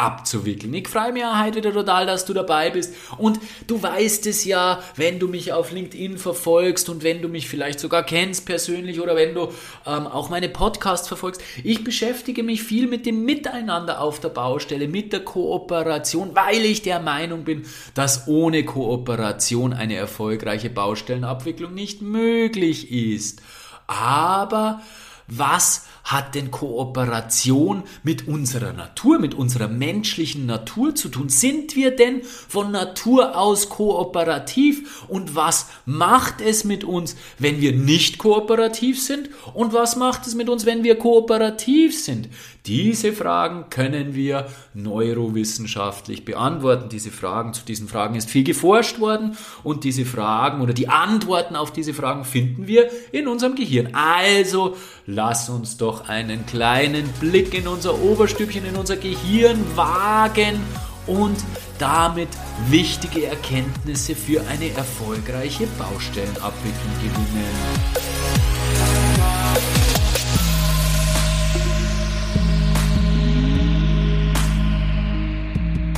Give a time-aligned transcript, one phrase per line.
[0.00, 0.72] abzuwickeln.
[0.72, 2.94] Ich freue mich heute wieder total, dass du dabei bist.
[3.18, 7.48] Und du weißt es ja, wenn du mich auf LinkedIn verfolgst und wenn du mich
[7.48, 9.48] vielleicht sogar kennst persönlich oder wenn du
[9.86, 11.42] ähm, auch meine Podcasts verfolgst.
[11.64, 16.80] Ich beschäftige mich viel mit dem Miteinander auf der Baustelle, mit der Kooperation, weil ich
[16.80, 23.42] der Meinung bin, dass ohne Kooperation eine erfolgreiche Baustellenabwicklung nicht möglich ist.
[23.86, 24.80] Aber
[25.26, 31.28] was hat denn Kooperation mit unserer Natur, mit unserer menschlichen Natur zu tun?
[31.28, 35.04] Sind wir denn von Natur aus kooperativ?
[35.08, 39.30] Und was macht es mit uns, wenn wir nicht kooperativ sind?
[39.54, 42.28] Und was macht es mit uns, wenn wir kooperativ sind?
[42.66, 46.88] Diese Fragen können wir neurowissenschaftlich beantworten.
[46.88, 51.56] Diese Fragen, zu diesen Fragen ist viel geforscht worden und diese Fragen oder die Antworten
[51.56, 53.94] auf diese Fragen finden wir in unserem Gehirn.
[53.94, 60.60] Also lass uns doch einen kleinen Blick in unser Oberstübchen, in unser Gehirn wagen
[61.06, 61.36] und
[61.78, 62.28] damit
[62.68, 68.49] wichtige Erkenntnisse für eine erfolgreiche Baustellenabwicklung gewinnen.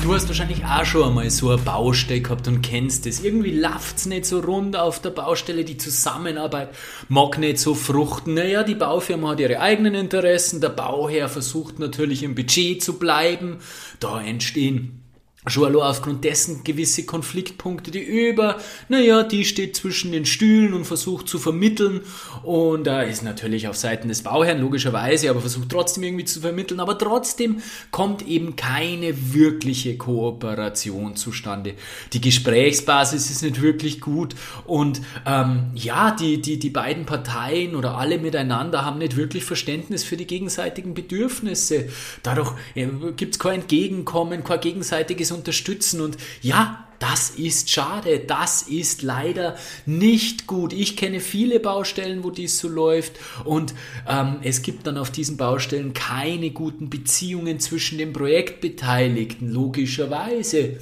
[0.02, 3.22] Du hast wahrscheinlich auch schon einmal so eine Baustelle gehabt und kennst es.
[3.22, 6.70] Irgendwie läuft's nicht so rund auf der Baustelle, die Zusammenarbeit
[7.08, 8.34] mag nicht so fruchten.
[8.34, 13.58] Naja, die Baufirma hat ihre eigenen Interessen, der Bauherr versucht natürlich im Budget zu bleiben.
[14.00, 15.01] Da entstehen
[15.44, 21.28] allein aufgrund dessen gewisse Konfliktpunkte, die über, naja, die steht zwischen den Stühlen und versucht
[21.28, 22.02] zu vermitteln
[22.44, 26.40] und da äh, ist natürlich auf Seiten des Bauherrn logischerweise, aber versucht trotzdem irgendwie zu
[26.40, 27.60] vermitteln, aber trotzdem
[27.90, 31.74] kommt eben keine wirkliche Kooperation zustande.
[32.12, 37.96] Die Gesprächsbasis ist nicht wirklich gut und ähm, ja, die, die, die beiden Parteien oder
[37.98, 41.88] alle miteinander haben nicht wirklich Verständnis für die gegenseitigen Bedürfnisse.
[42.22, 42.86] Dadurch äh,
[43.16, 46.00] gibt es kein Entgegenkommen, kein gegenseitiges unterstützen.
[46.00, 49.56] Und ja, das ist schade, das ist leider
[49.86, 50.72] nicht gut.
[50.72, 53.74] Ich kenne viele Baustellen, wo dies so läuft und
[54.08, 60.78] ähm, es gibt dann auf diesen Baustellen keine guten Beziehungen zwischen den Projektbeteiligten, logischerweise.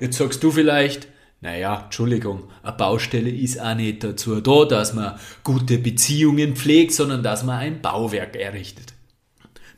[0.00, 1.08] Jetzt sagst du vielleicht,
[1.40, 7.22] naja, Entschuldigung, eine Baustelle ist auch nicht dazu da, dass man gute Beziehungen pflegt, sondern
[7.22, 8.92] dass man ein Bauwerk errichtet.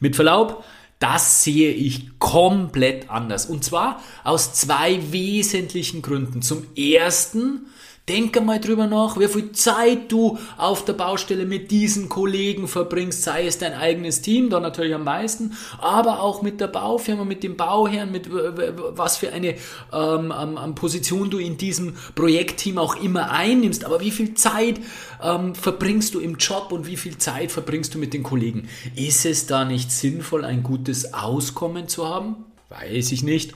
[0.00, 0.64] Mit Verlaub,
[0.98, 3.46] das sehe ich komplett anders.
[3.46, 6.42] Und zwar aus zwei wesentlichen Gründen.
[6.42, 7.66] Zum ersten,
[8.08, 13.24] Denk einmal drüber nach, wie viel Zeit du auf der Baustelle mit diesen Kollegen verbringst,
[13.24, 17.42] sei es dein eigenes Team, da natürlich am meisten, aber auch mit der Baufirma, mit
[17.42, 19.56] dem Bauherrn, mit was für eine
[19.92, 23.84] ähm, Position du in diesem Projektteam auch immer einnimmst.
[23.84, 24.78] Aber wie viel Zeit
[25.20, 28.68] ähm, verbringst du im Job und wie viel Zeit verbringst du mit den Kollegen?
[28.94, 32.36] Ist es da nicht sinnvoll, ein gutes Auskommen zu haben?
[32.68, 33.54] Weiß ich nicht.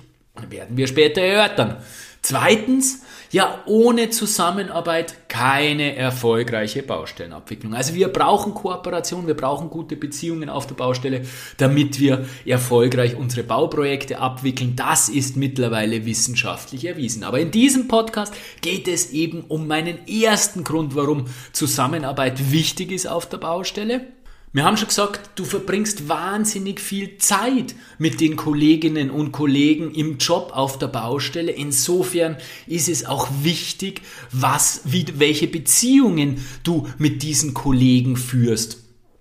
[0.49, 1.77] Werden wir später erörtern.
[2.22, 3.00] Zweitens,
[3.31, 7.75] ja, ohne Zusammenarbeit keine erfolgreiche Baustellenabwicklung.
[7.75, 11.22] Also wir brauchen Kooperation, wir brauchen gute Beziehungen auf der Baustelle,
[11.56, 14.76] damit wir erfolgreich unsere Bauprojekte abwickeln.
[14.76, 17.25] Das ist mittlerweile wissenschaftlich erwiesen.
[17.25, 23.06] Aber in diesem Podcast geht es eben um meinen ersten Grund, warum Zusammenarbeit wichtig ist
[23.06, 24.08] auf der Baustelle.
[24.53, 30.19] Wir haben schon gesagt, du verbringst wahnsinnig viel Zeit mit den Kolleginnen und Kollegen im
[30.19, 31.53] Job auf der Baustelle.
[31.53, 34.03] Insofern ist es auch wichtig,
[34.33, 38.78] was, wie, welche Beziehungen du mit diesen Kollegen führst.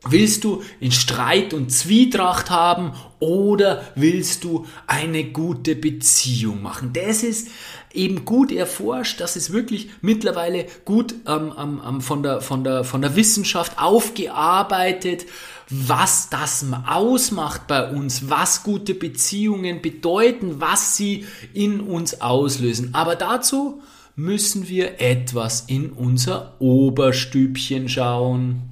[0.07, 6.91] Willst du in Streit und Zwietracht haben oder willst du eine gute Beziehung machen?
[6.93, 7.49] Das ist
[7.93, 13.01] eben gut erforscht, das ist wirklich mittlerweile gut ähm, ähm, von, der, von, der, von
[13.01, 15.25] der Wissenschaft aufgearbeitet,
[15.69, 22.93] was das ausmacht bei uns, was gute Beziehungen bedeuten, was sie in uns auslösen.
[22.93, 23.81] Aber dazu
[24.15, 28.63] müssen wir etwas in unser Oberstübchen schauen.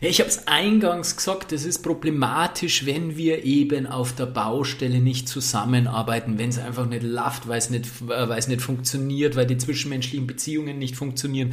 [0.00, 5.28] Ich habe es eingangs gesagt, es ist problematisch, wenn wir eben auf der Baustelle nicht
[5.28, 9.46] zusammenarbeiten, wenn es einfach nicht läuft, weil es nicht, äh, weil es nicht funktioniert, weil
[9.46, 11.52] die zwischenmenschlichen Beziehungen nicht funktionieren.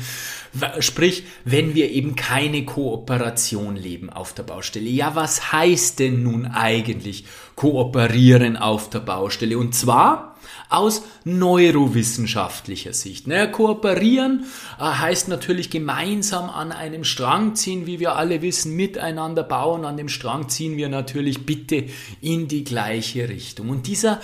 [0.79, 4.89] Sprich, wenn wir eben keine Kooperation leben auf der Baustelle.
[4.89, 7.25] Ja, was heißt denn nun eigentlich
[7.55, 9.57] kooperieren auf der Baustelle?
[9.57, 10.34] Und zwar,
[10.69, 13.27] aus neurowissenschaftlicher Sicht.
[13.27, 14.45] Naja, kooperieren
[14.79, 19.85] äh, heißt natürlich gemeinsam an einem Strang ziehen, wie wir alle wissen, miteinander bauen.
[19.85, 21.85] An dem Strang ziehen wir natürlich bitte
[22.21, 23.69] in die gleiche Richtung.
[23.69, 24.21] Und dieser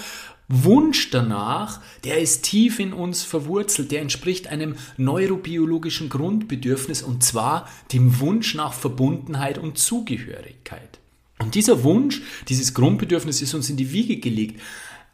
[0.53, 7.69] Wunsch danach, der ist tief in uns verwurzelt, der entspricht einem neurobiologischen Grundbedürfnis und zwar
[7.93, 10.99] dem Wunsch nach Verbundenheit und Zugehörigkeit.
[11.39, 14.61] Und dieser Wunsch, dieses Grundbedürfnis ist uns in die Wiege gelegt.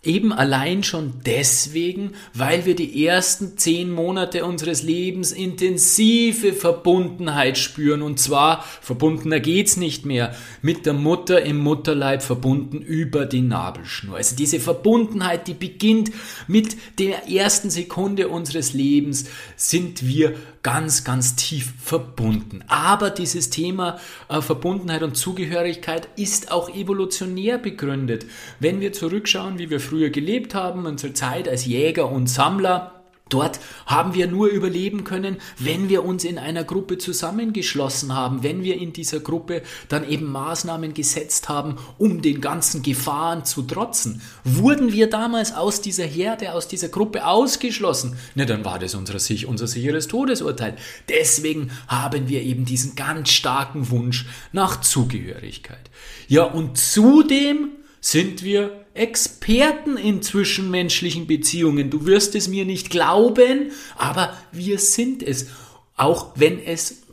[0.03, 8.03] Eben allein schon deswegen, weil wir die ersten zehn Monate unseres Lebens intensive Verbundenheit spüren.
[8.03, 14.17] Und zwar, verbundener geht's nicht mehr, mit der Mutter im Mutterleib verbunden über die Nabelschnur.
[14.17, 16.11] Also diese Verbundenheit, die beginnt
[16.47, 20.35] mit der ersten Sekunde unseres Lebens, sind wir
[20.67, 22.61] ganz, ganz tief verbunden.
[22.67, 28.25] Aber dieses Thema äh, Verbundenheit und Zugehörigkeit ist auch evolutionär begründet.
[28.59, 32.97] Wenn wir zurückschauen, wie wir früher gelebt haben, unsere Zeit als Jäger und Sammler,
[33.29, 38.63] Dort haben wir nur überleben können, wenn wir uns in einer Gruppe zusammengeschlossen haben, wenn
[38.63, 44.21] wir in dieser Gruppe dann eben Maßnahmen gesetzt haben, um den ganzen Gefahren zu trotzen.
[44.43, 49.15] Wurden wir damals aus dieser Herde, aus dieser Gruppe ausgeschlossen, ne, dann war das unser,
[49.47, 50.75] unser sicheres Todesurteil.
[51.09, 55.89] Deswegen haben wir eben diesen ganz starken Wunsch nach Zugehörigkeit.
[56.27, 57.69] Ja, und zudem
[57.99, 61.89] sind wir Experten in zwischenmenschlichen Beziehungen.
[61.89, 65.47] Du wirst es mir nicht glauben, aber wir sind es.
[65.95, 67.07] Auch wenn es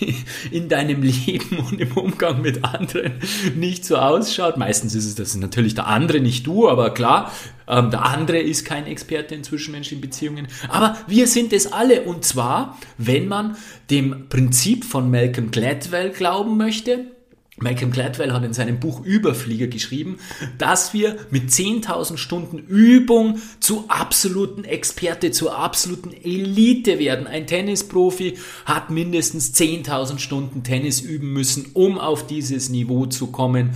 [0.50, 3.20] in deinem Leben und im Umgang mit anderen
[3.56, 4.56] nicht so ausschaut.
[4.56, 7.32] Meistens ist es das natürlich der andere, nicht du, aber klar,
[7.66, 10.48] ähm, der andere ist kein Experte in zwischenmenschlichen Beziehungen.
[10.68, 13.56] Aber wir sind es alle und zwar, wenn man
[13.90, 17.17] dem Prinzip von Malcolm Gladwell glauben möchte,
[17.60, 20.18] Malcolm Gladwell hat in seinem Buch Überflieger geschrieben,
[20.58, 27.26] dass wir mit 10.000 Stunden Übung zu absoluten Experte, zur absoluten Elite werden.
[27.26, 33.70] Ein Tennisprofi hat mindestens 10.000 Stunden Tennis üben müssen, um auf dieses Niveau zu kommen.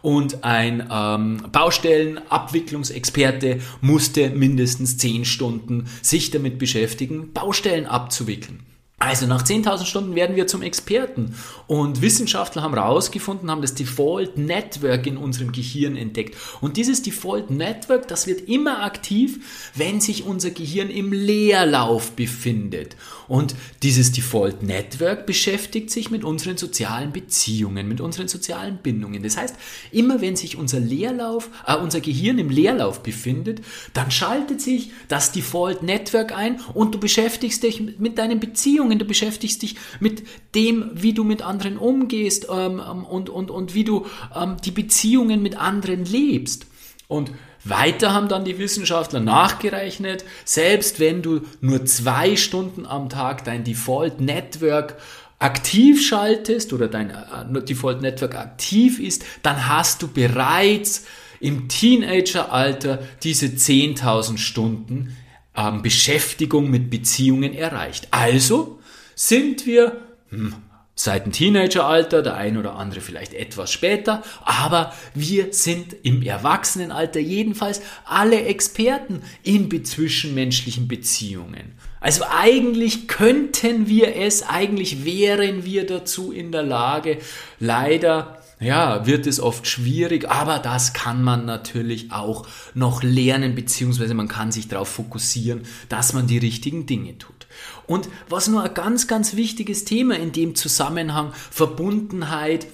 [0.00, 8.67] Und ein ähm, Baustellenabwicklungsexperte musste mindestens 10 Stunden sich damit beschäftigen, Baustellen abzuwickeln.
[9.00, 11.36] Also nach 10.000 Stunden werden wir zum Experten.
[11.68, 16.36] Und Wissenschaftler haben herausgefunden, haben das Default Network in unserem Gehirn entdeckt.
[16.60, 22.96] Und dieses Default Network, das wird immer aktiv, wenn sich unser Gehirn im Leerlauf befindet.
[23.28, 23.54] Und
[23.84, 29.22] dieses Default Network beschäftigt sich mit unseren sozialen Beziehungen, mit unseren sozialen Bindungen.
[29.22, 29.54] Das heißt,
[29.92, 33.60] immer wenn sich unser Leerlauf, äh, unser Gehirn im Leerlauf befindet,
[33.92, 38.98] dann schaltet sich das Default Network ein und du beschäftigst dich mit deinen Beziehungen Beziehungen,
[38.98, 40.22] du beschäftigst dich mit
[40.54, 44.70] dem, wie du mit anderen umgehst ähm, ähm, und, und, und wie du ähm, die
[44.70, 46.66] Beziehungen mit anderen lebst.
[47.06, 47.30] Und
[47.64, 53.64] weiter haben dann die Wissenschaftler nachgerechnet, selbst wenn du nur zwei Stunden am Tag dein
[53.64, 54.96] Default Network
[55.38, 61.04] aktiv schaltest oder dein äh, Default Network aktiv ist, dann hast du bereits
[61.40, 65.16] im Teenageralter diese 10.000 Stunden
[65.56, 68.08] ähm, Beschäftigung mit Beziehungen erreicht.
[68.10, 68.77] Also
[69.18, 69.96] sind wir
[70.30, 70.54] hm,
[70.94, 77.18] seit dem Teenageralter, der ein oder andere vielleicht etwas später, aber wir sind im Erwachsenenalter
[77.18, 81.72] jedenfalls alle Experten in zwischenmenschlichen Beziehungen.
[82.00, 87.18] Also eigentlich könnten wir es, eigentlich wären wir dazu in der Lage.
[87.58, 94.14] Leider ja, wird es oft schwierig, aber das kann man natürlich auch noch lernen, beziehungsweise
[94.14, 97.37] man kann sich darauf fokussieren, dass man die richtigen Dinge tut.
[97.86, 102.66] Und was nur ein ganz, ganz wichtiges Thema in dem Zusammenhang, Verbundenheit,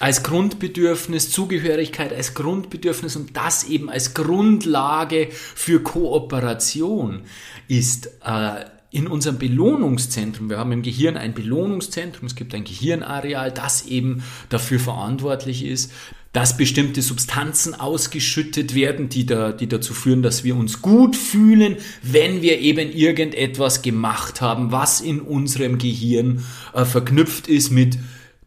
[0.00, 7.22] als Grundbedürfnis, Zugehörigkeit als Grundbedürfnis und das eben als Grundlage für Kooperation
[7.68, 13.52] ist äh, in unserem Belohnungszentrum, wir haben im Gehirn ein Belohnungszentrum, es gibt ein Gehirnareal,
[13.52, 15.92] das eben dafür verantwortlich ist,
[16.32, 21.76] dass bestimmte Substanzen ausgeschüttet werden, die, da, die dazu führen, dass wir uns gut fühlen,
[22.02, 27.98] wenn wir eben irgendetwas gemacht haben, was in unserem Gehirn äh, verknüpft ist mit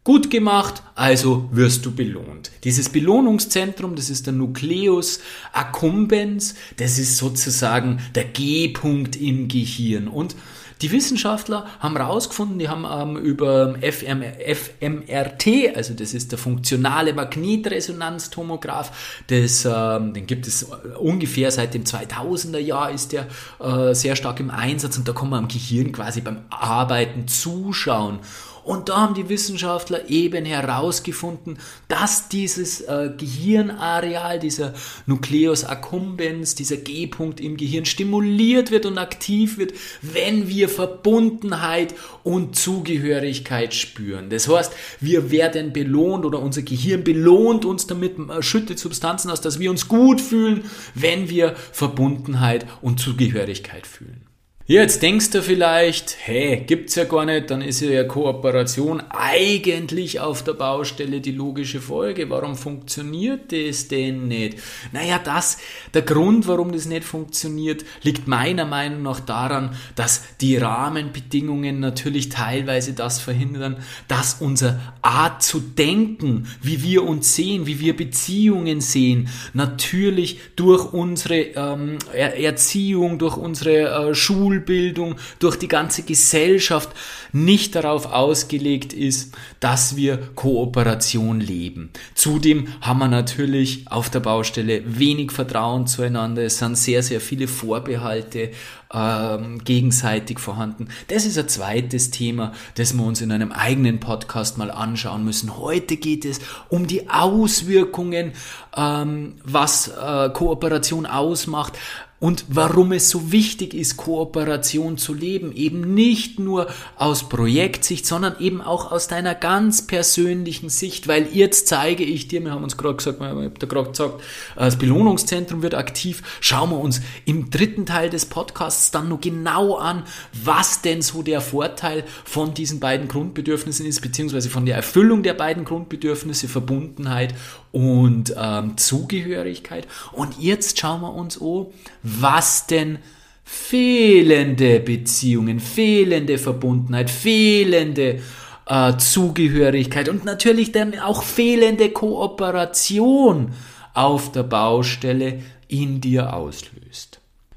[0.02, 2.52] gut gemacht, also wirst du belohnt.
[2.64, 5.20] Dieses Belohnungszentrum, das ist der Nucleus
[5.52, 10.36] accumbens, das ist sozusagen der G-Punkt im Gehirn und
[10.84, 17.14] die Wissenschaftler haben herausgefunden, die haben ähm, über FM, FMRT, also das ist der funktionale
[17.14, 20.66] Magnetresonanztomograph, das, ähm, den gibt es
[20.98, 23.28] ungefähr seit dem 2000er Jahr, ist der
[23.60, 28.18] äh, sehr stark im Einsatz und da kann man am Gehirn quasi beim Arbeiten zuschauen.
[28.64, 34.72] Und da haben die Wissenschaftler eben herausgefunden, dass dieses äh, Gehirnareal, dieser
[35.06, 42.56] Nucleus accumbens, dieser G-Punkt im Gehirn stimuliert wird und aktiv wird, wenn wir Verbundenheit und
[42.56, 44.30] Zugehörigkeit spüren.
[44.30, 49.42] Das heißt, wir werden belohnt oder unser Gehirn belohnt uns damit, äh, schüttet Substanzen aus,
[49.42, 54.33] dass wir uns gut fühlen, wenn wir Verbundenheit und Zugehörigkeit fühlen.
[54.66, 60.42] Jetzt denkst du vielleicht, hey, gibt's ja gar nicht, dann ist ja Kooperation eigentlich auf
[60.42, 62.30] der Baustelle die logische Folge.
[62.30, 64.56] Warum funktioniert das denn nicht?
[64.90, 65.58] Naja, das,
[65.92, 72.30] der Grund, warum das nicht funktioniert, liegt meiner Meinung nach daran, dass die Rahmenbedingungen natürlich
[72.30, 73.76] teilweise das verhindern,
[74.08, 80.90] dass unser Art zu denken, wie wir uns sehen, wie wir Beziehungen sehen, natürlich durch
[80.94, 86.90] unsere ähm, Erziehung, durch unsere äh, Schule, Schulbildung, durch die ganze Gesellschaft
[87.32, 91.90] nicht darauf ausgelegt ist, dass wir Kooperation leben.
[92.14, 96.42] Zudem haben wir natürlich auf der Baustelle wenig Vertrauen zueinander.
[96.42, 98.50] Es sind sehr, sehr viele Vorbehalte
[98.92, 100.88] ähm, gegenseitig vorhanden.
[101.08, 105.56] Das ist ein zweites Thema, das wir uns in einem eigenen Podcast mal anschauen müssen.
[105.56, 108.32] Heute geht es um die Auswirkungen,
[108.76, 111.76] ähm, was äh, Kooperation ausmacht
[112.24, 115.54] und warum es so wichtig ist, Kooperation zu leben.
[115.54, 121.68] Eben nicht nur aus Projektsicht, sondern eben auch aus deiner ganz persönlichen Sicht, weil jetzt
[121.68, 124.22] zeige ich dir, wir haben uns gerade gesagt, ich habe da gerade gesagt,
[124.56, 126.22] das Belohnungszentrum wird aktiv.
[126.40, 131.22] Schauen wir uns im dritten Teil des Podcasts dann nur genau an, was denn so
[131.22, 137.34] der Vorteil von diesen beiden Grundbedürfnissen ist, beziehungsweise von der Erfüllung der beiden Grundbedürfnisse, Verbundenheit
[137.74, 139.88] und ähm, Zugehörigkeit.
[140.12, 141.66] Und jetzt schauen wir uns an,
[142.04, 142.98] was denn
[143.44, 148.20] fehlende Beziehungen, fehlende Verbundenheit, fehlende
[148.66, 153.52] äh, Zugehörigkeit und natürlich dann auch fehlende Kooperation
[153.92, 156.73] auf der Baustelle in dir auslöst.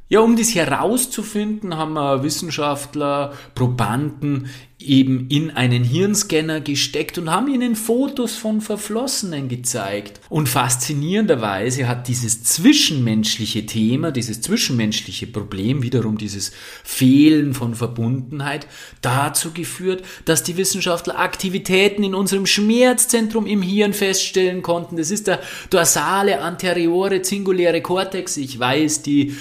[0.09, 4.49] Ja, um das herauszufinden, haben wir Wissenschaftler, Probanden
[4.79, 10.21] eben in einen Hirnscanner gesteckt und haben ihnen Fotos von Verflossenen gezeigt.
[10.29, 16.51] Und faszinierenderweise hat dieses zwischenmenschliche Thema, dieses zwischenmenschliche Problem, wiederum dieses
[16.83, 18.67] Fehlen von Verbundenheit,
[19.01, 24.97] dazu geführt, dass die Wissenschaftler Aktivitäten in unserem Schmerzzentrum im Hirn feststellen konnten.
[24.97, 25.39] Das ist der
[25.71, 28.37] dorsale anteriore zinguläre Kortex.
[28.37, 29.35] Ich weiß, die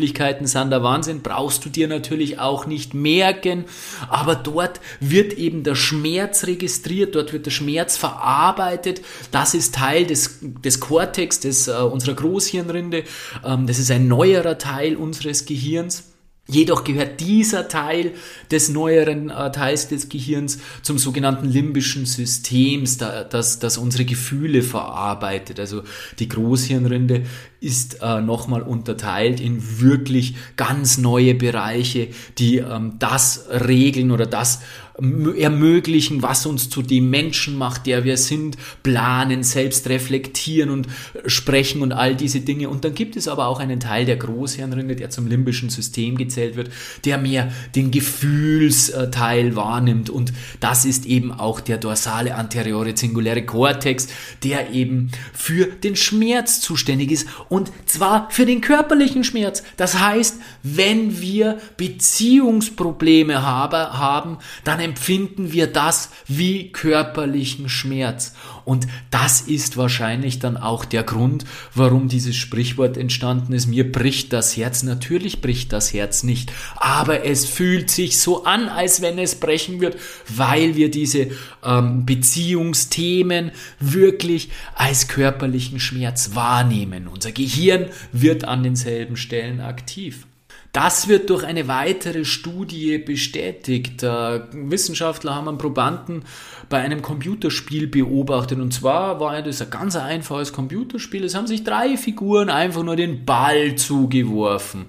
[0.00, 3.66] Begrifflichkeiten sind der Wahnsinn, brauchst du dir natürlich auch nicht merken,
[4.08, 9.02] aber dort dort wird eben der Schmerz registriert, dort wird der Schmerz verarbeitet.
[9.30, 13.04] Das ist Teil des, des Cortex, des, äh, unserer Großhirnrinde.
[13.44, 16.04] Ähm, das ist ein neuerer Teil unseres Gehirns.
[16.46, 18.12] Jedoch gehört dieser Teil
[18.50, 24.62] des neueren äh, Teils des Gehirns zum sogenannten limbischen Systems, da, das, das unsere Gefühle
[24.62, 25.60] verarbeitet.
[25.60, 25.84] Also
[26.18, 27.22] die Großhirnrinde
[27.60, 34.60] ist äh, nochmal unterteilt in wirklich ganz neue Bereiche, die ähm, das regeln oder das
[35.00, 40.88] ermöglichen, was uns zu dem Menschen macht, der wir sind, planen, selbst reflektieren und
[41.26, 42.68] sprechen und all diese Dinge.
[42.68, 46.56] Und dann gibt es aber auch einen Teil der Großhirnrinde, der zum limbischen System gezählt
[46.56, 46.70] wird,
[47.04, 50.10] der mehr den Gefühlsteil wahrnimmt.
[50.10, 54.08] Und das ist eben auch der dorsale anteriore zinguläre Kortex,
[54.42, 59.62] der eben für den Schmerz zuständig ist und zwar für den körperlichen Schmerz.
[59.76, 68.34] Das heißt, wenn wir Beziehungsprobleme habe, haben, dann empfinden wir das wie körperlichen Schmerz.
[68.64, 71.44] Und das ist wahrscheinlich dann auch der Grund,
[71.76, 73.68] warum dieses Sprichwort entstanden ist.
[73.68, 74.82] Mir bricht das Herz.
[74.82, 76.52] Natürlich bricht das Herz nicht.
[76.74, 81.28] Aber es fühlt sich so an, als wenn es brechen wird, weil wir diese
[81.64, 87.06] ähm, Beziehungsthemen wirklich als körperlichen Schmerz wahrnehmen.
[87.06, 90.26] Unser Gehirn wird an denselben Stellen aktiv.
[90.72, 94.02] Das wird durch eine weitere Studie bestätigt.
[94.02, 96.24] Wissenschaftler haben einen Probanden
[96.68, 98.60] bei einem Computerspiel beobachtet.
[98.60, 101.24] Und zwar war das ein ganz einfaches Computerspiel.
[101.24, 104.86] Es haben sich drei Figuren einfach nur den Ball zugeworfen.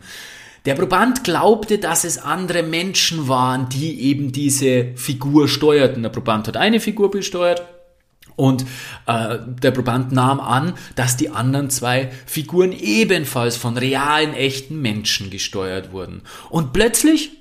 [0.66, 6.04] Der Proband glaubte, dass es andere Menschen waren, die eben diese Figur steuerten.
[6.04, 7.64] Der Proband hat eine Figur besteuert,
[8.36, 8.66] und
[9.06, 15.30] äh, der Proband nahm an, dass die anderen zwei Figuren ebenfalls von realen, echten Menschen
[15.30, 16.22] gesteuert wurden.
[16.50, 17.32] Und plötzlich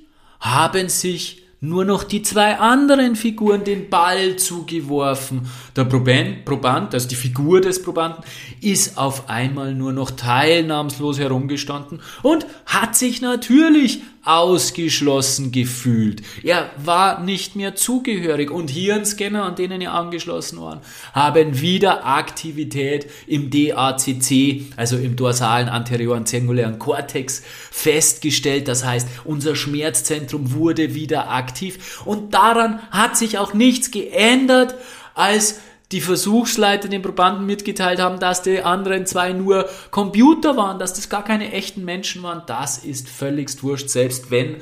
[0.40, 5.42] haben sich nur noch die zwei anderen Figuren den Ball zugeworfen.
[5.76, 8.24] Der Proband, Proband, also die Figur des Probanden,
[8.62, 16.22] ist auf einmal nur noch teilnahmslos herumgestanden und hat sich natürlich ausgeschlossen gefühlt.
[16.42, 20.82] Er war nicht mehr zugehörig und Hirnscanner, an denen er angeschlossen war,
[21.14, 28.68] haben wieder Aktivität im DACC, also im dorsalen anterioren zirkulären Kortex festgestellt.
[28.68, 34.74] Das heißt, unser Schmerzzentrum wurde wieder aktiv und daran hat sich auch nichts geändert,
[35.14, 35.60] als
[35.92, 41.08] die Versuchsleiter den Probanden mitgeteilt haben, dass die anderen zwei nur Computer waren, dass das
[41.08, 44.56] gar keine echten Menschen waren, das ist völligst wurscht, selbst wenn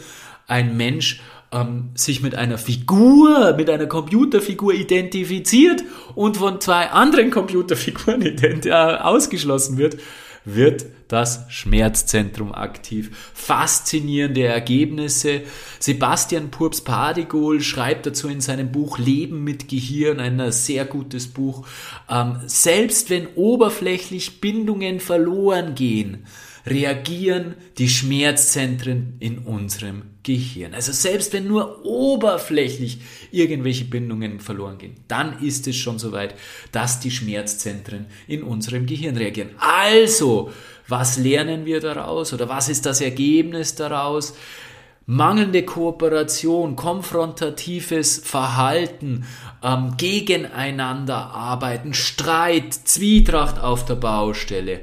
[0.47, 1.21] ein Mensch
[1.53, 8.23] ähm, sich mit einer Figur, mit einer Computerfigur identifiziert und von zwei anderen Computerfiguren
[8.65, 9.99] äh, ausgeschlossen wird,
[10.55, 13.11] wird das Schmerzzentrum aktiv.
[13.35, 15.43] Faszinierende Ergebnisse.
[15.79, 21.67] Sebastian Purps-Padigol schreibt dazu in seinem Buch Leben mit Gehirn, ein sehr gutes Buch.
[22.11, 26.27] Ähm, selbst wenn oberflächlich Bindungen verloren gehen,
[26.69, 30.75] reagieren die Schmerzzentren in unserem Gehirn.
[30.75, 36.35] Also selbst wenn nur oberflächlich irgendwelche Bindungen verloren gehen, dann ist es schon soweit,
[36.73, 39.51] dass die Schmerzzentren in unserem Gehirn reagieren.
[39.59, 40.53] Also,
[40.87, 44.35] was lernen wir daraus oder was ist das Ergebnis daraus?
[45.11, 49.25] mangelnde Kooperation, konfrontatives Verhalten,
[49.63, 54.83] ähm, gegeneinander arbeiten, Streit, Zwietracht auf der Baustelle,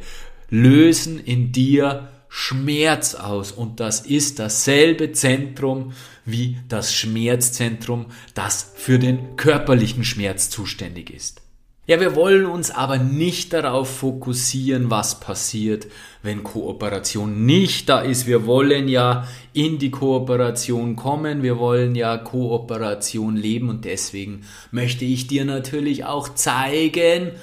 [0.50, 3.52] lösen in dir Schmerz aus.
[3.52, 5.94] Und das ist dasselbe Zentrum
[6.26, 11.42] wie das Schmerzzentrum, das für den körperlichen Schmerz zuständig ist.
[11.88, 15.86] Ja, wir wollen uns aber nicht darauf fokussieren, was passiert,
[16.24, 18.26] wenn Kooperation nicht da ist.
[18.26, 25.06] Wir wollen ja in die Kooperation kommen, wir wollen ja Kooperation leben und deswegen möchte
[25.06, 27.34] ich dir natürlich auch zeigen,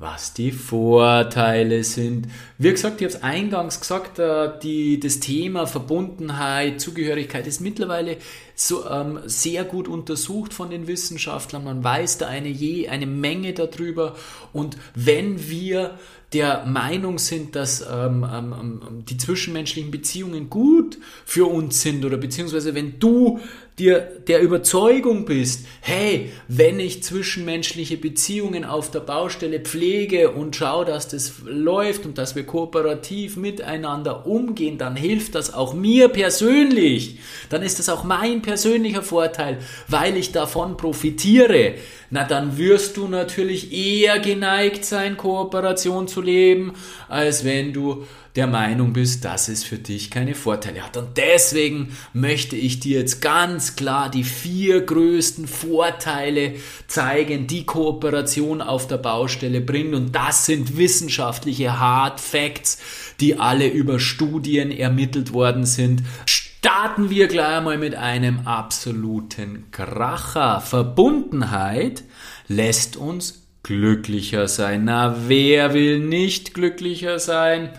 [0.00, 2.26] was die Vorteile sind.
[2.56, 8.16] Wie gesagt, ich habe es eingangs gesagt, äh, die, das Thema Verbundenheit, Zugehörigkeit ist mittlerweile
[8.54, 11.64] so, ähm, sehr gut untersucht von den Wissenschaftlern.
[11.64, 14.16] Man weiß da eine, je, eine Menge darüber.
[14.54, 15.98] Und wenn wir
[16.32, 22.16] der Meinung sind, dass ähm, ähm, ähm die zwischenmenschlichen Beziehungen gut für uns sind oder
[22.16, 23.38] beziehungsweise wenn du
[23.80, 30.84] dir der Überzeugung bist, hey, wenn ich zwischenmenschliche Beziehungen auf der Baustelle pflege und schaue,
[30.84, 37.18] dass das läuft und dass wir kooperativ miteinander umgehen, dann hilft das auch mir persönlich.
[37.48, 41.74] Dann ist das auch mein persönlicher Vorteil, weil ich davon profitiere.
[42.10, 46.74] Na, dann wirst du natürlich eher geneigt sein, Kooperation zu leben,
[47.08, 48.04] als wenn du
[48.36, 50.96] der Meinung bist, dass es für dich keine Vorteile hat.
[50.96, 56.54] Und deswegen möchte ich dir jetzt ganz klar die vier größten Vorteile
[56.86, 59.94] zeigen, die Kooperation auf der Baustelle bringt.
[59.94, 62.78] Und das sind wissenschaftliche Hard Facts,
[63.18, 66.02] die alle über Studien ermittelt worden sind.
[66.26, 70.60] Starten wir gleich einmal mit einem absoluten Kracher.
[70.60, 72.04] Verbundenheit
[72.46, 74.84] lässt uns glücklicher sein.
[74.84, 77.70] Na, wer will nicht glücklicher sein?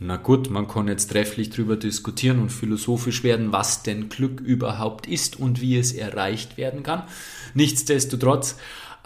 [0.00, 5.06] Na gut, man kann jetzt trefflich darüber diskutieren und philosophisch werden, was denn Glück überhaupt
[5.06, 7.04] ist und wie es erreicht werden kann.
[7.54, 8.56] Nichtsdestotrotz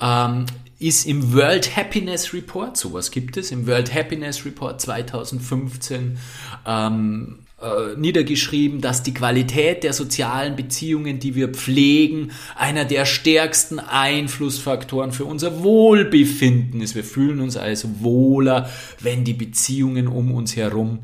[0.01, 0.47] ähm,
[0.79, 6.19] ist im World Happiness Report, sowas gibt es, im World Happiness Report 2015
[6.67, 13.81] ähm, äh, niedergeschrieben, dass die Qualität der sozialen Beziehungen, die wir pflegen, einer der stärksten
[13.81, 16.95] Einflussfaktoren für unser Wohlbefinden ist.
[16.95, 21.01] Wir fühlen uns also wohler, wenn die Beziehungen um uns herum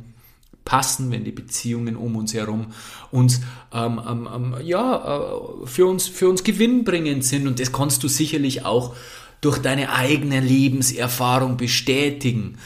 [0.64, 2.66] passen, wenn die Beziehungen um uns herum
[3.10, 3.40] uns
[3.72, 8.08] ähm, ähm, ähm ja äh, für uns für uns gewinnbringend sind und das kannst du
[8.08, 8.94] sicherlich auch
[9.40, 12.56] durch deine eigene Lebenserfahrung bestätigen.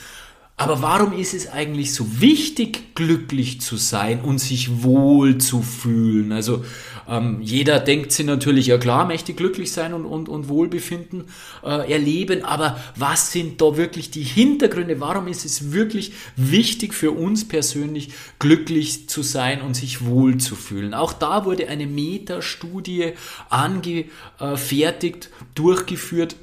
[0.61, 6.33] Aber warum ist es eigentlich so wichtig, glücklich zu sein und sich wohl zu fühlen?
[6.33, 6.65] Also
[7.09, 11.27] ähm, jeder denkt sich natürlich, ja klar, möchte glücklich sein und, und, und Wohlbefinden
[11.63, 14.99] äh, erleben, aber was sind da wirklich die Hintergründe?
[14.99, 20.57] Warum ist es wirklich wichtig für uns persönlich, glücklich zu sein und sich wohl zu
[20.57, 20.93] fühlen?
[20.93, 23.13] Auch da wurde eine Metastudie
[23.49, 26.35] angefertigt, durchgeführt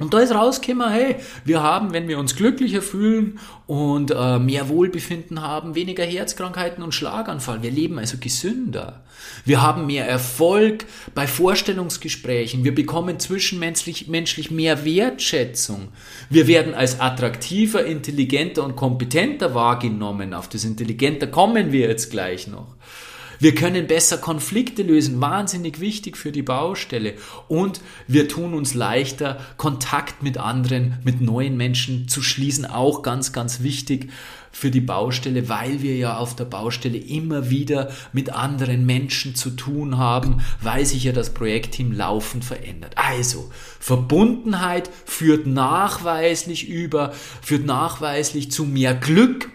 [0.00, 4.68] und da ist rausgekommen, hey, wir haben, wenn wir uns glücklicher fühlen und äh, mehr
[4.68, 7.62] Wohlbefinden haben, weniger Herzkrankheiten und Schlaganfall.
[7.62, 9.04] Wir leben also gesünder.
[9.44, 12.64] Wir haben mehr Erfolg bei Vorstellungsgesprächen.
[12.64, 15.88] Wir bekommen zwischenmenschlich menschlich mehr Wertschätzung.
[16.30, 20.32] Wir werden als attraktiver, intelligenter und kompetenter wahrgenommen.
[20.32, 22.74] Auf das Intelligenter kommen wir jetzt gleich noch.
[23.40, 27.14] Wir können besser Konflikte lösen, wahnsinnig wichtig für die Baustelle.
[27.48, 33.32] Und wir tun uns leichter, Kontakt mit anderen, mit neuen Menschen zu schließen, auch ganz,
[33.32, 34.10] ganz wichtig
[34.52, 39.50] für die Baustelle, weil wir ja auf der Baustelle immer wieder mit anderen Menschen zu
[39.50, 42.92] tun haben, weil sich ja das Projektteam laufend verändert.
[42.96, 49.48] Also, Verbundenheit führt nachweislich über, führt nachweislich zu mehr Glück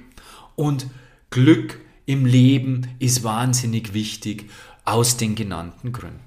[0.55, 0.87] und
[1.29, 4.49] Glück im Leben ist wahnsinnig wichtig
[4.83, 6.19] aus den genannten Gründen.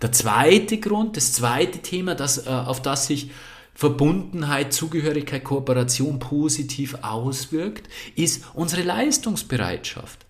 [0.00, 3.30] Der zweite Grund, das zweite Thema, das, äh, auf das sich
[3.74, 10.26] Verbundenheit, Zugehörigkeit, Kooperation positiv auswirkt, ist unsere Leistungsbereitschaft.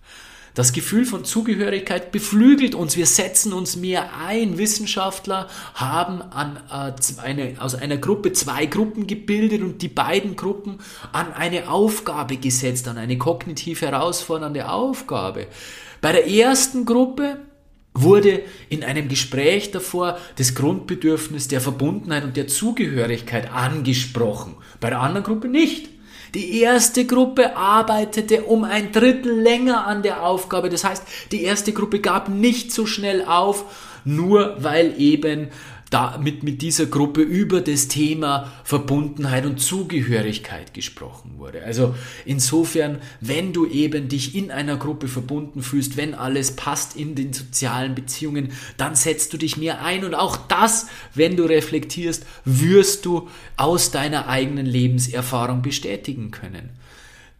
[0.53, 4.57] Das Gefühl von Zugehörigkeit beflügelt uns, wir setzen uns mehr ein.
[4.57, 10.79] Wissenschaftler haben an, äh, eine, aus einer Gruppe zwei Gruppen gebildet und die beiden Gruppen
[11.13, 15.47] an eine Aufgabe gesetzt, an eine kognitiv herausfordernde Aufgabe.
[16.01, 17.37] Bei der ersten Gruppe
[17.93, 24.99] wurde in einem Gespräch davor das Grundbedürfnis der Verbundenheit und der Zugehörigkeit angesprochen, bei der
[24.99, 25.89] anderen Gruppe nicht.
[26.33, 30.69] Die erste Gruppe arbeitete um ein Drittel länger an der Aufgabe.
[30.69, 33.65] Das heißt, die erste Gruppe gab nicht so schnell auf,
[34.05, 35.49] nur weil eben
[35.91, 41.63] da mit, mit dieser Gruppe über das Thema Verbundenheit und Zugehörigkeit gesprochen wurde.
[41.63, 41.93] Also
[42.25, 47.33] insofern, wenn du eben dich in einer Gruppe verbunden fühlst, wenn alles passt in den
[47.33, 53.05] sozialen Beziehungen, dann setzt du dich mehr ein und auch das, wenn du reflektierst, wirst
[53.05, 53.27] du
[53.57, 56.69] aus deiner eigenen Lebenserfahrung bestätigen können.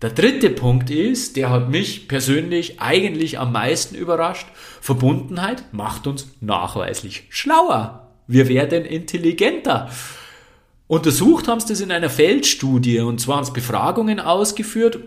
[0.02, 4.48] Der dritte Punkt ist, der hat mich persönlich eigentlich am meisten überrascht.
[4.82, 8.01] Verbundenheit macht uns nachweislich schlauer.
[8.28, 9.90] Wir werden intelligenter.
[10.88, 15.00] Untersucht haben sie das in einer Feldstudie und zwar haben sie Befragungen ausgeführt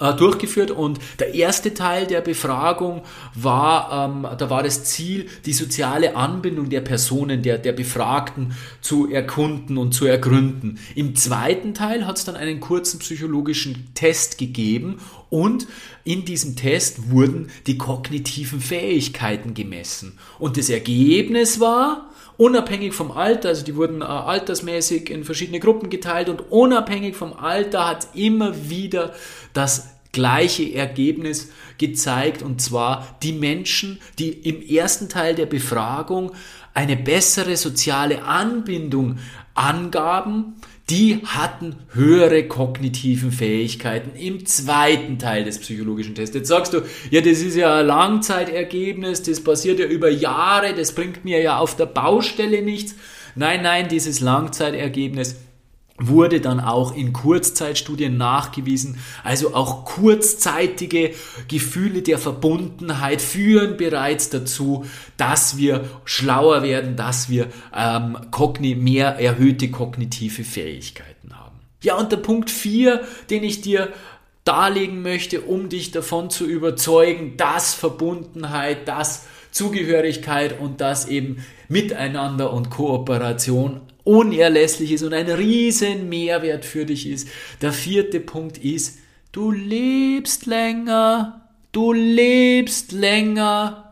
[0.00, 3.02] äh, durchgeführt und der erste Teil der Befragung
[3.34, 9.10] war, ähm, da war das Ziel, die soziale Anbindung der Personen, der, der Befragten zu
[9.10, 10.78] erkunden und zu ergründen.
[10.94, 15.66] Im zweiten Teil hat es dann einen kurzen psychologischen Test gegeben und
[16.04, 20.18] in diesem Test wurden die kognitiven Fähigkeiten gemessen.
[20.38, 25.90] Und das Ergebnis war, unabhängig vom Alter, also die wurden äh, altersmäßig in verschiedene Gruppen
[25.90, 29.12] geteilt und unabhängig vom Alter hat immer wieder
[29.52, 36.32] das gleiche Ergebnis gezeigt und zwar die Menschen, die im ersten Teil der Befragung
[36.72, 39.18] eine bessere soziale Anbindung
[39.54, 40.54] angaben,
[40.90, 46.34] die hatten höhere kognitiven Fähigkeiten im zweiten Teil des psychologischen Tests.
[46.34, 50.92] Jetzt sagst du, ja, das ist ja ein Langzeitergebnis, das passiert ja über Jahre, das
[50.92, 52.94] bringt mir ja auf der Baustelle nichts.
[53.34, 55.36] Nein, nein, dieses Langzeitergebnis
[55.98, 58.98] wurde dann auch in Kurzzeitstudien nachgewiesen.
[59.24, 61.10] Also auch kurzzeitige
[61.48, 68.16] Gefühle der Verbundenheit führen bereits dazu, dass wir schlauer werden, dass wir ähm,
[68.82, 71.56] mehr erhöhte kognitive Fähigkeiten haben.
[71.82, 73.92] Ja, und der Punkt 4, den ich dir
[74.44, 82.52] darlegen möchte, um dich davon zu überzeugen, dass Verbundenheit, dass Zugehörigkeit und dass eben Miteinander
[82.52, 87.28] und Kooperation unerlässlich ist und ein riesen Mehrwert für dich ist.
[87.60, 88.98] Der vierte Punkt ist,
[89.32, 93.87] du lebst länger, du lebst länger,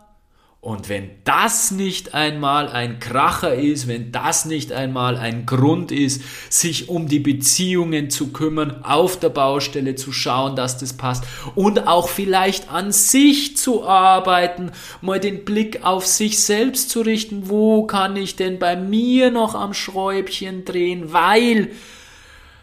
[0.66, 6.22] und wenn das nicht einmal ein Kracher ist, wenn das nicht einmal ein Grund ist,
[6.50, 11.22] sich um die Beziehungen zu kümmern, auf der Baustelle zu schauen, dass das passt
[11.54, 17.48] und auch vielleicht an sich zu arbeiten, mal den Blick auf sich selbst zu richten,
[17.48, 21.70] wo kann ich denn bei mir noch am Schräubchen drehen, weil,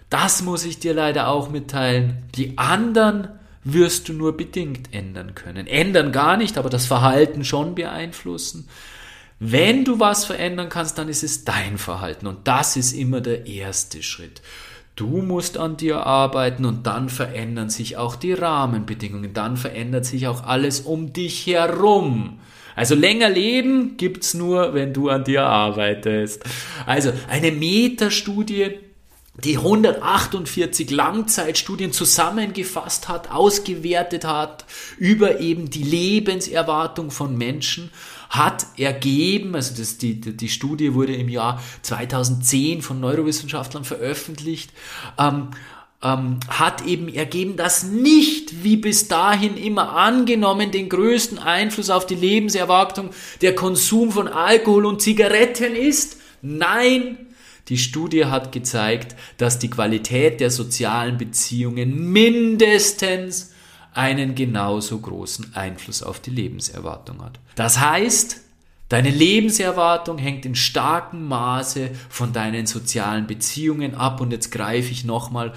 [0.10, 3.30] das muss ich dir leider auch mitteilen, die anderen
[3.64, 5.68] wirst du nur bedingt ändern können.
[5.68, 8.68] Ändern gar nicht, aber das Verhalten schon beeinflussen.
[9.40, 13.46] Wenn du was verändern kannst, dann ist es dein Verhalten und das ist immer der
[13.46, 14.42] erste Schritt.
[14.96, 20.28] Du musst an dir arbeiten und dann verändern sich auch die Rahmenbedingungen, dann verändert sich
[20.28, 22.40] auch alles um dich herum.
[22.76, 26.44] Also länger leben gibt's nur, wenn du an dir arbeitest.
[26.86, 28.80] Also eine Metastudie
[29.36, 34.66] die 148 Langzeitstudien zusammengefasst hat, ausgewertet hat
[34.98, 37.90] über eben die Lebenserwartung von Menschen,
[38.30, 44.72] hat ergeben, also das, die, die Studie wurde im Jahr 2010 von Neurowissenschaftlern veröffentlicht,
[45.18, 45.50] ähm,
[46.04, 52.06] ähm, hat eben ergeben, dass nicht wie bis dahin immer angenommen den größten Einfluss auf
[52.06, 53.10] die Lebenserwartung
[53.42, 56.18] der Konsum von Alkohol und Zigaretten ist.
[56.42, 57.33] Nein,
[57.70, 63.54] die Studie hat gezeigt, dass die Qualität der sozialen Beziehungen mindestens
[63.94, 67.40] einen genauso großen Einfluss auf die Lebenserwartung hat.
[67.56, 68.42] Das heißt,
[68.90, 75.06] deine Lebenserwartung hängt in starkem Maße von deinen sozialen Beziehungen ab und jetzt greife ich
[75.06, 75.54] nochmal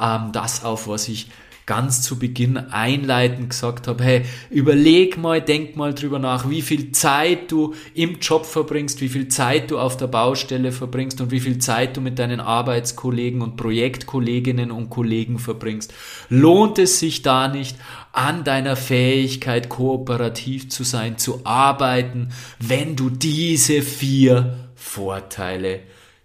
[0.00, 1.28] ähm, das auf, was ich
[1.68, 6.92] ganz zu Beginn einleitend gesagt habe, hey, überleg mal, denk mal drüber nach, wie viel
[6.92, 11.40] Zeit du im Job verbringst, wie viel Zeit du auf der Baustelle verbringst und wie
[11.40, 15.92] viel Zeit du mit deinen Arbeitskollegen und Projektkolleginnen und Kollegen verbringst.
[16.30, 17.76] Lohnt es sich da nicht,
[18.12, 25.80] an deiner Fähigkeit, kooperativ zu sein, zu arbeiten, wenn du diese vier Vorteile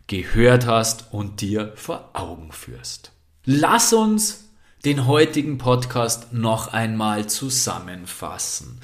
[0.07, 3.11] gehört hast und dir vor Augen führst.
[3.43, 4.43] Lass uns
[4.85, 8.79] den heutigen Podcast noch einmal zusammenfassen.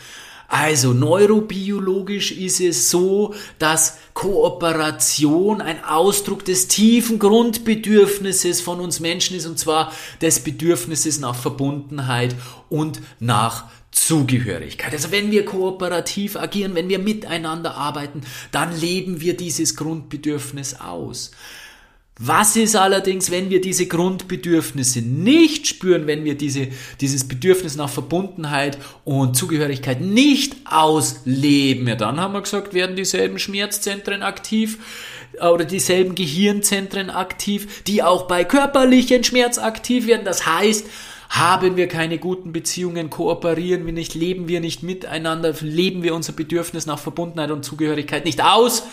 [0.47, 9.37] Also neurobiologisch ist es so, dass Kooperation ein Ausdruck des tiefen Grundbedürfnisses von uns Menschen
[9.37, 12.33] ist, und zwar des Bedürfnisses nach Verbundenheit
[12.69, 14.93] und nach Zugehörigkeit.
[14.93, 21.31] Also wenn wir kooperativ agieren, wenn wir miteinander arbeiten, dann leben wir dieses Grundbedürfnis aus.
[22.21, 26.67] Was ist allerdings, wenn wir diese Grundbedürfnisse nicht spüren, wenn wir diese,
[26.99, 31.87] dieses Bedürfnis nach Verbundenheit und Zugehörigkeit nicht ausleben?
[31.87, 34.79] Ja, dann haben wir gesagt, werden dieselben Schmerzzentren aktiv
[35.39, 40.25] äh, oder dieselben Gehirnzentren aktiv, die auch bei körperlichen Schmerz aktiv werden.
[40.25, 40.87] Das heißt,
[41.29, 46.33] haben wir keine guten Beziehungen, kooperieren wir nicht, leben wir nicht miteinander, leben wir unser
[46.33, 48.83] Bedürfnis nach Verbundenheit und Zugehörigkeit nicht aus,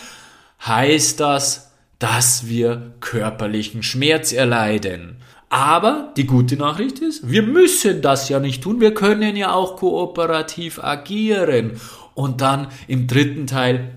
[0.65, 1.66] heißt das,
[1.99, 5.17] dass wir körperlichen Schmerz erleiden.
[5.49, 8.81] Aber die gute Nachricht ist, wir müssen das ja nicht tun.
[8.81, 11.79] Wir können ja auch kooperativ agieren.
[12.13, 13.91] Und dann im dritten Teil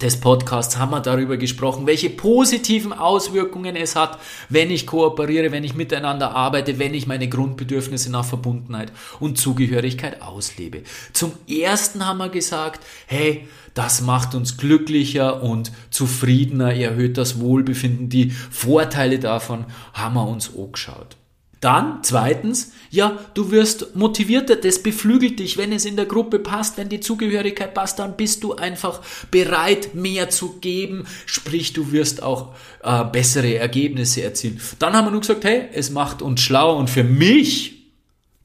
[0.00, 5.64] des Podcasts haben wir darüber gesprochen, welche positiven Auswirkungen es hat, wenn ich kooperiere, wenn
[5.64, 10.82] ich miteinander arbeite, wenn ich meine Grundbedürfnisse nach Verbundenheit und Zugehörigkeit auslebe.
[11.12, 18.08] Zum ersten haben wir gesagt, hey, das macht uns glücklicher und zufriedener, erhöht das Wohlbefinden.
[18.08, 21.16] Die Vorteile davon haben wir uns angeschaut.
[21.60, 26.76] Dann, zweitens, ja, du wirst motivierter, das beflügelt dich, wenn es in der Gruppe passt,
[26.76, 32.22] wenn die Zugehörigkeit passt, dann bist du einfach bereit, mehr zu geben, sprich, du wirst
[32.22, 34.60] auch äh, bessere Ergebnisse erzielen.
[34.78, 37.76] Dann haben wir nur gesagt, hey, es macht uns schlau und für mich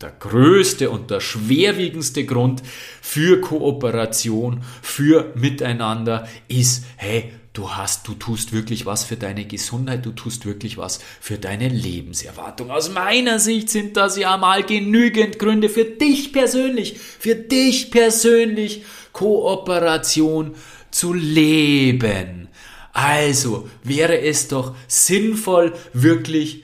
[0.02, 2.64] der größte und der schwerwiegendste Grund
[3.02, 10.06] für Kooperation, für Miteinander ist, hey, du hast, du tust wirklich was für deine Gesundheit,
[10.06, 12.72] du tust wirklich was für deine Lebenserwartung.
[12.72, 18.84] Aus meiner Sicht sind das ja mal genügend Gründe für dich persönlich, für dich persönlich
[19.12, 20.56] Kooperation
[20.92, 22.48] zu leben.
[22.94, 26.64] Also wäre es doch sinnvoll, wirklich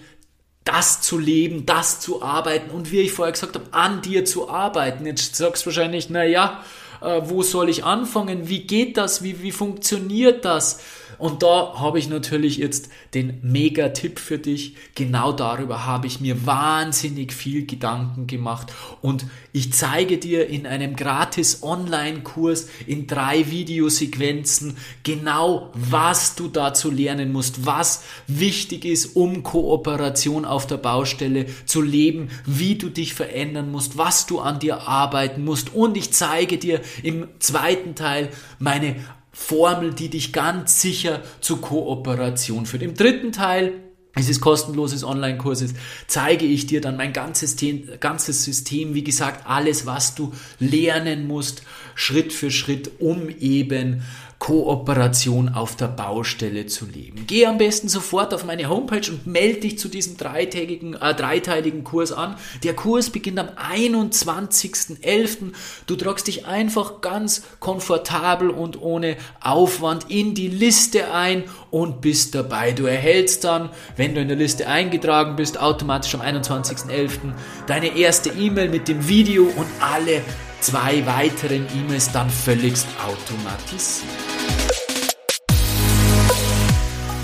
[0.64, 4.50] das zu leben, das zu arbeiten und wie ich vorher gesagt habe, an dir zu
[4.50, 5.06] arbeiten.
[5.06, 6.62] Jetzt sagst du wahrscheinlich, na ja,
[7.02, 8.48] äh, wo soll ich anfangen?
[8.50, 9.24] Wie geht das?
[9.24, 10.82] Wie, wie funktioniert das?
[11.18, 14.76] Und da habe ich natürlich jetzt den Mega-Tipp für dich.
[14.96, 18.74] Genau darüber habe ich mir wahnsinnig viel Gedanken gemacht.
[19.02, 26.92] Und ich zeige dir in einem gratis Online-Kurs in drei Videosequenzen genau, was du dazu
[26.92, 33.14] lernen musst, was wichtig ist, um Kooperation auf der Baustelle zu leben, wie du dich
[33.14, 35.74] verändern musst, was du an dir arbeiten musst.
[35.74, 38.96] Und ich zeige dir im zweiten Teil meine
[39.40, 42.82] Formel, die dich ganz sicher zur Kooperation führt.
[42.82, 43.74] Im dritten Teil
[44.18, 45.76] dieses kostenloses Online-Kurses
[46.08, 47.56] zeige ich dir dann mein ganzes,
[48.00, 51.62] ganzes System, wie gesagt, alles, was du lernen musst,
[51.94, 54.02] Schritt für Schritt, um eben
[54.40, 57.26] Kooperation auf der Baustelle zu leben.
[57.28, 61.84] Geh am besten sofort auf meine Homepage und melde dich zu diesem dreitägigen, äh, dreiteiligen
[61.84, 62.36] Kurs an.
[62.64, 65.54] Der Kurs beginnt am 21.11.
[65.88, 72.36] Du tragst dich einfach ganz komfortabel und ohne Aufwand in die Liste ein und bist
[72.36, 72.74] dabei.
[72.74, 77.34] Du erhältst dann, wenn du in der Liste eingetragen bist, automatisch am 21.11.
[77.66, 80.22] deine erste E-Mail mit dem Video und alle
[80.60, 84.08] zwei weiteren E-Mails dann völligst automatisiert.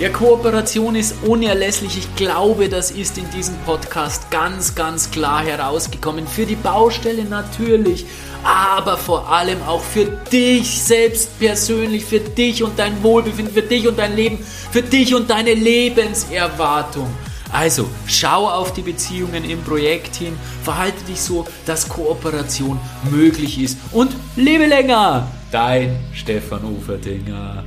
[0.00, 1.96] Ja, Kooperation ist unerlässlich.
[1.96, 6.26] Ich glaube, das ist in diesem Podcast ganz, ganz klar herausgekommen.
[6.26, 8.04] Für die Baustelle natürlich,
[8.42, 13.86] aber vor allem auch für dich selbst persönlich, für dich und dein Wohlbefinden, für dich
[13.86, 17.08] und dein Leben, für dich und deine Lebenserwartung.
[17.54, 22.80] Also schau auf die Beziehungen im Projekt hin, verhalte dich so, dass Kooperation
[23.12, 25.28] möglich ist und lebe länger.
[25.52, 27.62] Dein Stefan Uferdinger.